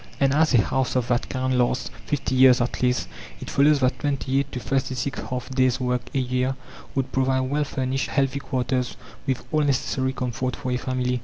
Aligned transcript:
And 0.19 0.33
as 0.33 0.51
a 0.55 0.61
house 0.63 0.95
of 0.95 1.09
that 1.09 1.29
kind 1.29 1.59
lasts 1.59 1.91
50 2.07 2.33
years 2.33 2.59
at 2.59 2.81
least, 2.81 3.07
it 3.39 3.51
follows 3.51 3.81
that 3.81 3.99
28 3.99 4.51
to 4.53 4.59
36 4.59 5.19
half 5.29 5.47
days' 5.51 5.79
work 5.79 6.01
a 6.15 6.17
year 6.17 6.55
would 6.95 7.11
provide 7.11 7.41
well 7.41 7.63
furnished, 7.65 8.09
healthy 8.09 8.39
quarters, 8.39 8.97
with 9.27 9.43
all 9.51 9.61
necessary 9.61 10.13
comfort 10.13 10.55
for 10.55 10.71
a 10.71 10.77
family. 10.77 11.19